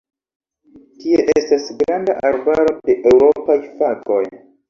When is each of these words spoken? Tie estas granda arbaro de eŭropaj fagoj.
Tie 1.01 1.25
estas 1.41 1.67
granda 1.83 2.15
arbaro 2.31 2.73
de 2.89 2.97
eŭropaj 3.13 3.61
fagoj. 3.77 4.25